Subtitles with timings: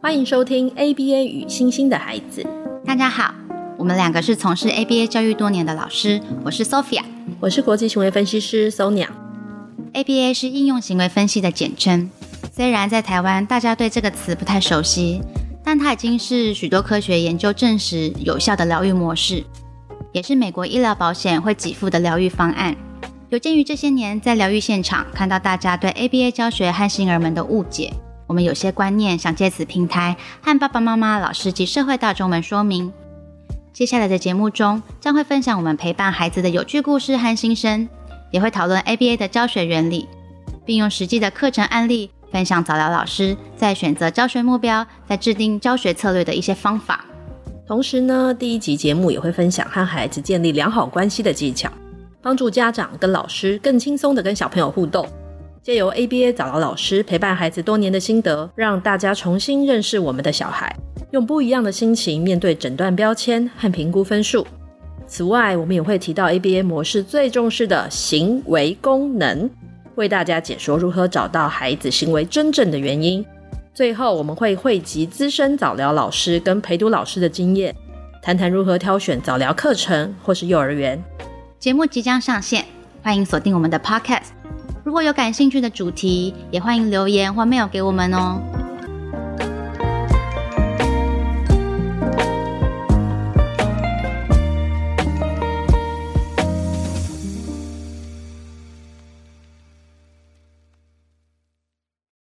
[0.00, 2.46] 欢迎收听 ABA 与星星的孩子。
[2.84, 3.34] 大家好，
[3.76, 7.02] 我们两个是从事 ABA 教育多年的老师，我是 Sophia，
[7.40, 9.08] 我是国际行为分析师 Sonia。
[9.92, 12.10] ABA 是应用行为分析的简称，
[12.52, 15.20] 虽然在台湾大家对这个词不太熟悉，
[15.64, 19.44] 但它已经是许多科学研究证实有效的疗愈模式，
[20.16, 22.74] 也是美国医疗保险会给付的疗愈方案。
[23.28, 27.92] 有鉴于这些年在疗愈现场看到大家对 ABA 教学和星儿们的误解。
[28.26, 32.90] 我们有些观念想借此平台和爸爸妈妈、老师及社会大众们说明。
[33.74, 37.86] 接下来的节目中将会分享我们陪伴孩子的有趣故事和心声，
[38.30, 40.08] 也会讨论 ABA 的教学原理，
[40.64, 47.04] 并用实际的课程案例分享早疗老师在选择教学目标、在制定教学策略的一些方法。
[47.66, 51.68] 同时呢，第一集节目也会分享和孩子建立良好关系的技巧，
[52.22, 55.04] 帮助家长跟老师更轻松地跟小朋友互动。
[55.64, 60.72] 借由 ABA 早疗老师陪伴孩子多年的心得，让大家重新认识我们的小孩，
[61.10, 64.46] 用不一样的心情面对诊断标签和评估分数。
[65.08, 69.50] 此外，我们也会提到 ABA 模式最重视的行为功能，
[69.96, 73.26] 为大家解说如何找到孩子行为真正的原因。
[73.76, 77.76] 最后，我们会汇集资深早疗老师跟陪读老师的经验，
[78.22, 80.98] 谈谈如何挑选早疗课程或是幼儿园。
[81.58, 82.64] 节目即将上线，
[83.02, 84.28] 欢迎锁定我们的 Podcast。
[84.82, 88.40] 如果有感兴趣的主题，也欢迎留言或 mail 给我们哦。